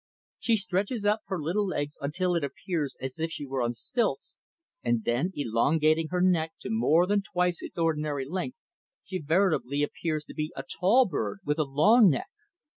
[0.39, 4.35] She stretches up her little legs until it appears as if she were on stilts,
[4.83, 8.57] and then, elongating her neck to more than twice its ordinary length,
[9.03, 12.31] she veritably appears to be a tall bird with a long neck.